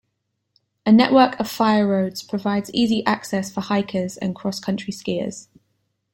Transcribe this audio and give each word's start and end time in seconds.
A 0.83 0.91
network 0.91 1.39
of 1.39 1.47
fire 1.47 1.87
roads 1.87 2.23
provides 2.23 2.71
easy 2.73 3.05
access 3.05 3.51
for 3.51 3.61
hikers 3.61 4.17
and 4.17 4.33
cross-country 4.35 4.91
skiers. 4.93 5.47